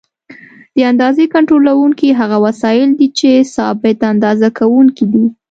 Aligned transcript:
د 0.75 0.77
اندازې 0.91 1.23
کنټرولوونکي 1.33 2.07
هغه 2.19 2.37
وسایل 2.45 2.89
دي 2.99 3.07
چې 3.19 3.29
ثابت 3.55 3.97
اندازه 4.11 4.47
کوونکي 4.59 5.05
دي. 5.13 5.25